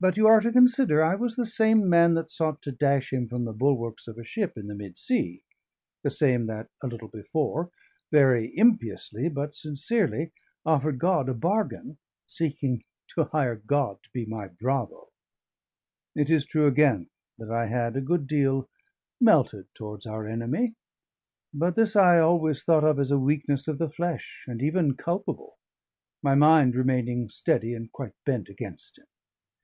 But 0.00 0.16
you 0.16 0.26
are 0.26 0.40
to 0.40 0.50
consider 0.50 1.00
I 1.00 1.14
was 1.14 1.36
the 1.36 1.46
same 1.46 1.88
man 1.88 2.14
that 2.14 2.28
sought 2.32 2.60
to 2.62 2.72
dash 2.72 3.12
him 3.12 3.28
from 3.28 3.44
the 3.44 3.52
bulwarks 3.52 4.08
of 4.08 4.18
a 4.18 4.24
ship 4.24 4.54
in 4.58 4.66
the 4.66 4.74
mid 4.74 4.96
sea; 4.96 5.44
the 6.02 6.10
same 6.10 6.46
that, 6.46 6.68
a 6.82 6.88
little 6.88 7.06
before, 7.06 7.70
very 8.10 8.48
impiously 8.58 9.28
but 9.28 9.54
sincerely 9.54 10.32
offered 10.66 10.98
God 10.98 11.28
a 11.28 11.34
bargain, 11.34 11.98
seeking 12.26 12.82
to 13.14 13.26
hire 13.26 13.54
God 13.54 14.02
to 14.02 14.10
be 14.12 14.26
my 14.26 14.48
bravo. 14.48 15.12
It 16.16 16.30
is 16.30 16.44
true 16.46 16.66
again 16.66 17.08
that 17.38 17.52
I 17.52 17.68
had 17.68 17.96
a 17.96 18.00
good 18.00 18.26
deal 18.26 18.68
melted 19.20 19.72
towards 19.72 20.04
our 20.04 20.26
enemy. 20.26 20.74
But 21.54 21.76
this 21.76 21.94
I 21.94 22.18
always 22.18 22.64
thought 22.64 22.82
of 22.82 22.98
as 22.98 23.12
a 23.12 23.20
weakness 23.20 23.68
of 23.68 23.78
the 23.78 23.88
flesh, 23.88 24.44
and 24.48 24.60
even 24.62 24.96
culpable; 24.96 25.58
my 26.24 26.34
mind 26.34 26.74
remaining 26.74 27.28
steady 27.28 27.72
and 27.72 27.92
quite 27.92 28.14
bent 28.26 28.48
against 28.48 28.98
him. 28.98 29.06